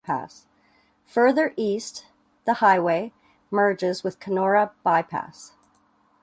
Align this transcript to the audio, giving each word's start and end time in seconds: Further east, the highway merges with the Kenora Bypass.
Further 1.05 1.53
east, 1.57 2.07
the 2.45 2.55
highway 2.55 3.13
merges 3.51 4.03
with 4.03 4.17
the 4.17 4.25
Kenora 4.25 4.71
Bypass. 4.81 5.51